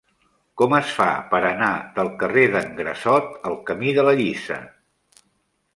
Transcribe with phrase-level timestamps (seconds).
[0.61, 1.69] Com es fa per anar
[1.99, 4.61] del carrer d'en Grassot al camí de la Lliça?